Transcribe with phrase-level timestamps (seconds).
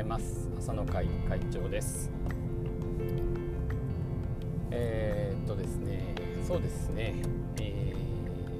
[0.00, 0.48] ざいます。
[0.58, 2.10] 朝の会会長です。
[4.70, 6.14] えー、っとですね
[6.46, 7.16] そうですね、
[7.60, 7.94] え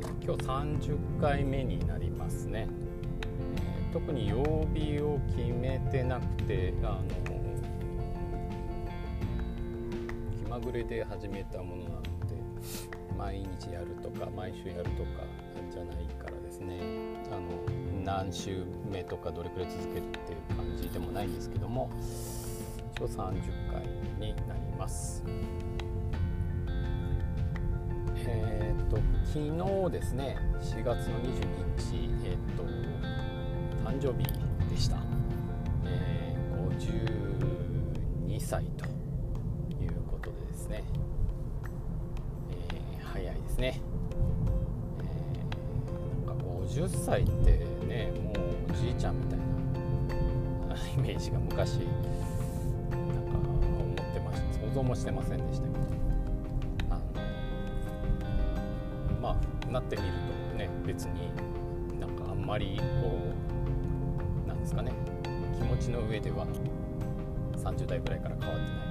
[0.02, 0.42] ー、今日
[0.88, 2.66] 30回目になりますね、
[3.86, 7.02] えー、特に曜日を決めてなくてあの
[10.36, 12.08] 気まぐれで始めたものなので
[13.16, 15.22] 毎日やるとか毎週やるとか
[15.70, 16.80] じゃないからですね。
[17.30, 17.48] あの
[18.04, 21.90] 何週目とかどれくらい続けるっていう感じでもないんですけども
[22.96, 23.86] 一応30回
[24.18, 25.22] になります。
[28.16, 31.30] えっ、ー、と昨日ですね4月の22
[31.78, 32.64] 日えっ、ー、と
[33.84, 34.24] 誕生日
[34.68, 34.98] でした、
[35.84, 36.78] えー、
[38.28, 38.86] 52歳と
[39.82, 40.84] いうことでですね、
[42.50, 43.80] えー、早いですね、
[46.70, 47.50] えー、なんか50歳って
[47.86, 49.44] ねもうおじいちゃんみたいな
[50.96, 54.52] イメージが昔なんか思ってました。
[54.66, 55.80] 想像もしてませんでしたけど。
[56.90, 57.00] あの
[59.20, 60.08] まあなってみる
[60.52, 61.30] とね別に
[62.00, 63.18] なんかあんまりこ
[64.44, 64.92] うなんですかね
[65.58, 66.46] 気持ちの上では
[67.56, 68.89] 30代ぐらいから変わってない。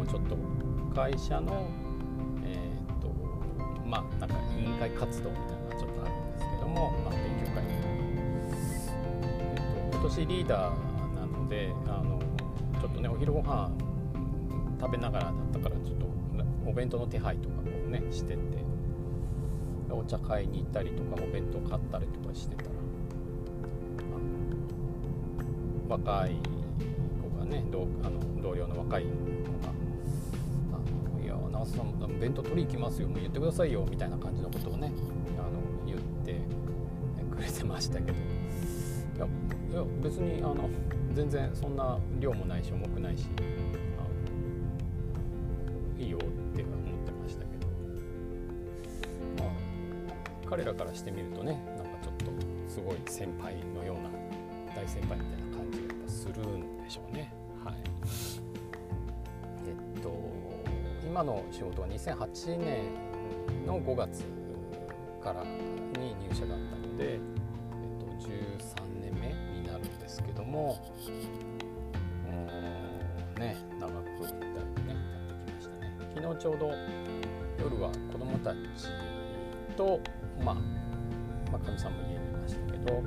[0.00, 0.36] もちょっと
[0.94, 1.68] 会社の、
[2.44, 3.08] えーと
[3.86, 7.64] まあ、なんか委員会活動みたいなのがちょっとあるんですけども、まあ、勉強会、
[9.22, 12.18] えーと、今年リーダーなのであの
[12.80, 13.70] ちょっとねお昼ご飯
[14.80, 16.06] 食べながらだったからちょっと
[16.66, 18.38] お弁当の手配とかこうねしてて
[19.90, 22.70] お茶買いに行ったりとかお弁当買ったりとかしてたら
[25.88, 26.36] 若い
[27.20, 29.79] 子がね同あの同僚の若い子が
[31.60, 33.08] 長瀬さん弁当取り行きますよ。
[33.08, 34.92] もう言ってくださいよみたいな感じのことをね
[35.38, 36.40] あの言って
[37.30, 38.18] くれてましたけど。
[38.18, 40.70] いやいや別にあの
[41.12, 43.26] 全然そんな量もないし重くないし
[45.98, 46.20] いいよっ
[46.56, 47.66] て思ってましたけど、
[49.44, 49.52] まあ、
[50.48, 54.08] 彼らからしてみるとねなんかちょっとすごい先輩のような
[54.74, 57.34] 大先輩みたいな感じがするんでしょうね。
[57.62, 57.74] はい。
[61.10, 64.22] 今の仕事は2008年の5月
[65.20, 67.20] からに入社だったので、えっ
[67.98, 70.80] と、13年目になるんですけども
[73.36, 75.96] ね長くだいぶねやってきましたね。
[76.14, 76.70] 昨日ちょうど
[77.58, 78.56] 夜は子供たち
[79.76, 79.98] と
[80.44, 83.02] まあまあ、かみさんも家にいましたけど、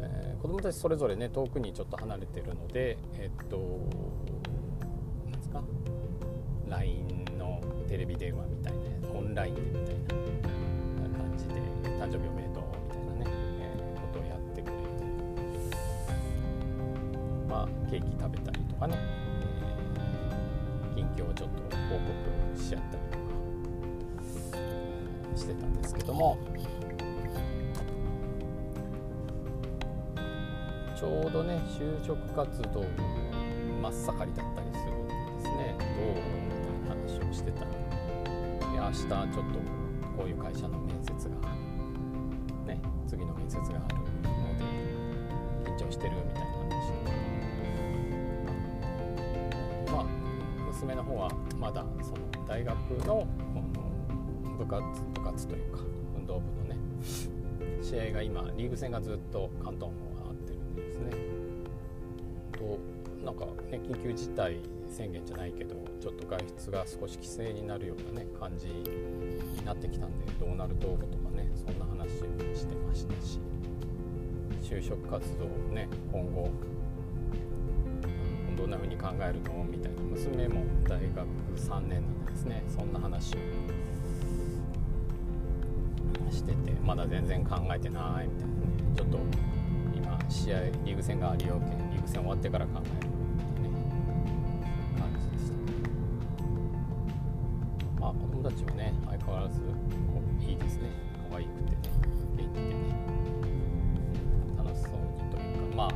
[0.00, 3.58] えー、子供たちそれぞれね遠くにちょっと離れてるのでえっと
[6.74, 8.80] LINE のテレビ電話みたいな
[9.16, 9.96] オンラインでみたい
[11.08, 11.54] な感じで
[12.00, 13.30] 誕生日おめでとうみたいなね、
[13.60, 14.76] えー、ことをやってくれて
[17.48, 18.98] まあケーキ食べたりとかね、
[20.94, 23.18] えー、近況をちょっと報告しちゃったりと
[24.56, 24.56] か
[25.36, 26.38] してたんですけども
[30.98, 32.84] ちょうどね就職活動
[33.80, 34.83] 真っ盛りだったりするんでですねどう
[37.44, 37.60] してた。
[37.60, 37.68] で
[38.78, 39.12] 明日ちょっと
[40.16, 41.34] こういう会社の面接が
[42.66, 44.04] ね次の面接があるの
[45.66, 46.64] で緊張してるみたいな話。
[49.92, 50.04] まあ
[50.68, 52.16] 娘の方はまだその
[52.48, 53.26] 大学の
[54.58, 54.82] 部活
[55.14, 55.80] 部活というか
[56.16, 56.80] 運動部のね
[57.82, 61.10] 試合が今リーグ戦がずっと関東の方があってるんでですね。
[62.52, 62.78] と
[63.24, 64.60] なんかね緊急事態
[64.94, 73.40] 宣言じゃないけどちょっと外出が少し規制になるようなね感じになってきたんでどうなるととかねそんな話をしてましたし
[74.62, 76.50] 就職活動をね今後
[78.56, 81.26] どんな風に考えるのみたいな娘も大学
[81.56, 82.62] 3年なんでですね。
[82.68, 83.38] そんな話を
[86.30, 88.60] しててまだ全然考えてないみたいなね。
[88.96, 89.18] ちょっと
[89.94, 93.13] 今試合リーグ戦がありようけリーグ戦終わってから考える。
[98.20, 99.66] 子供たちはね相変わらずこ
[100.40, 100.90] ういいですね。
[101.30, 101.78] 可愛くてね
[102.36, 102.74] 元気でね
[104.56, 104.92] 楽しそう
[105.24, 105.90] にというかまあ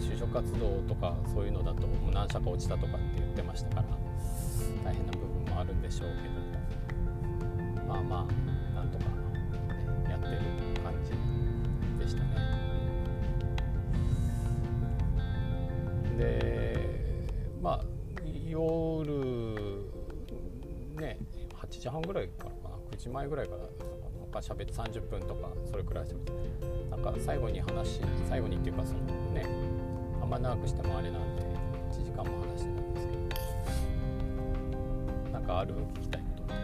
[0.00, 3.86] 就職活動とかそういうのだともう何社か落ちたとかって言ってましたから
[4.84, 9.10] 大変な部分もあるんでしょうけどまあまあなんとか、ね、
[10.10, 10.38] やってる
[10.82, 11.10] 感じ
[12.04, 12.30] でしたね。
[16.18, 17.24] で
[17.62, 17.84] まあ
[18.46, 19.24] 夜
[20.96, 21.18] ね
[21.80, 23.68] 時半ぐらいからかな9時前ぐらいからなん
[24.30, 26.32] か喋って30分とかそれくらい喋って
[26.90, 29.00] なんか最後に話最後にっていうかその
[29.32, 29.46] ね
[30.20, 31.42] あんま長くしてもあれなんで。
[31.92, 33.12] 1時間も話してないんですけ
[35.26, 36.54] どなんかある聞きたいこと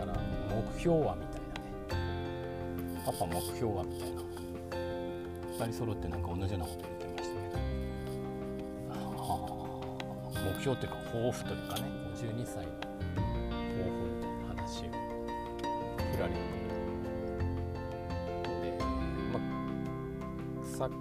[0.00, 0.20] だから
[0.54, 3.02] 目標はみたいなね。
[3.06, 4.20] パパ目標はみたいな。
[5.58, 7.58] 2人揃ってなんか同じようなこと言ってましたけど。
[8.90, 11.82] ああ目標というか抱負というかね。
[12.14, 12.72] 52歳の
[16.22, 16.38] られて
[18.62, 18.78] で、
[19.32, 19.40] ま、
[20.64, 20.92] 昨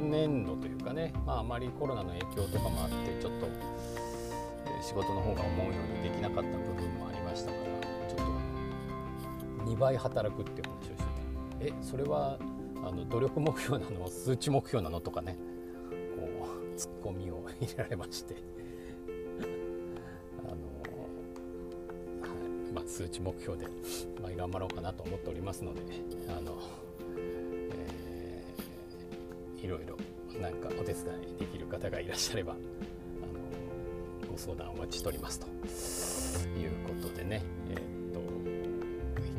[0.00, 3.48] 年度というかね、まあ、あまりコロナの影響とかもあってちょっと
[4.82, 11.04] 仕事の方が思うようにできなかった部分もありましたからちょっと2倍働くっていう話をしてた。
[11.60, 12.38] えそれは
[12.84, 15.38] あの努力目標なの数値目標なのとかね
[16.16, 16.28] こ
[16.74, 18.34] うツッコミを入れられまして。
[22.94, 23.66] 数値目標で、
[24.22, 25.80] まあ、頑張ろうかなと思っておりますので
[26.28, 26.56] あの、
[27.18, 29.96] えーいろいろ
[30.40, 31.02] なんかお手伝
[31.36, 35.46] いできる方がいらっしゃればあのご相談お待ちしておりますと。
[36.56, 38.20] いうことでね、えーっと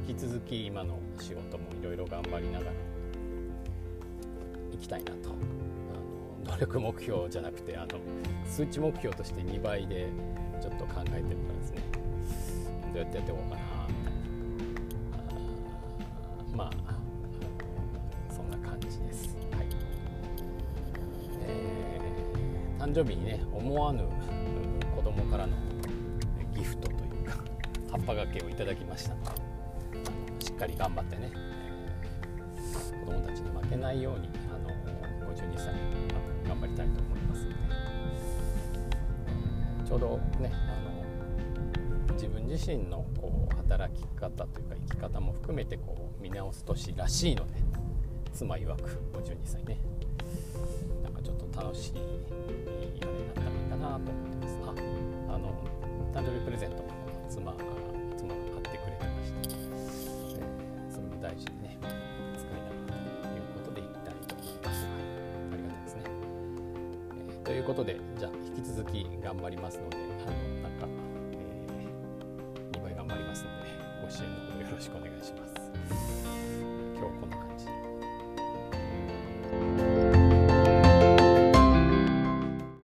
[0.09, 2.71] 引き続き今の仕事もいろいろ頑張りながら
[4.71, 5.29] 行きたいなと。
[5.29, 7.99] あの努力目標じゃなくてあの
[8.49, 10.07] 数値目標として2倍で
[10.61, 11.84] ちょっと考えてるからですね。
[12.95, 14.13] どうやってやっていこうかなみたい
[16.56, 16.63] な。
[16.63, 16.95] あまあ
[18.33, 19.36] そんな感じです。
[19.51, 19.68] はい、
[21.42, 24.07] えー誕生日にね思わぬ
[24.95, 25.57] 子供からの
[26.56, 27.33] ギフトというか
[27.92, 29.15] 葉っぱがけをいただきました。
[29.15, 34.69] のでしっかり頑張ってね、えー子供たちに負けないようにあの
[35.33, 35.74] 52歳
[36.48, 37.56] 頑張りたいと思いますので。
[39.86, 40.57] ちょうどねあ
[40.89, 40.94] の
[42.15, 47.53] 自分自身のこう働き方というか生き方も含めてこう見直す年らしいので
[48.33, 49.77] 妻曰く52歳ね。
[51.03, 54.57] なんかちょっと楽しいあれになったらいいかなと思ってます。
[54.65, 55.53] ああの
[56.13, 56.89] 誕生日プレゼントも
[57.29, 57.57] 妻が
[58.17, 59.56] 妻が買ってくれてまして、
[60.35, 60.41] え
[60.89, 64.94] それも大事にね使いながらということでいきたいと思います、はい、
[65.53, 70.88] ありがたいですね、えーということでじゃあ引き続き頑張りますのであのなんか、
[73.35, 73.67] ますので
[74.01, 75.53] ご支援のほどよろしくお願いします。
[76.95, 77.94] 今日はこんな感じで。